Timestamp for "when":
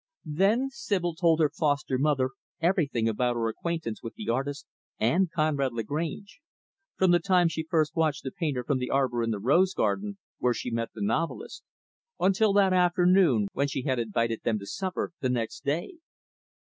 13.53-13.67